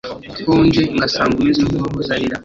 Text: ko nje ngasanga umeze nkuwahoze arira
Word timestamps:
ko 0.43 0.51
nje 0.65 0.83
ngasanga 0.95 1.33
umeze 1.39 1.61
nkuwahoze 1.63 2.09
arira 2.15 2.37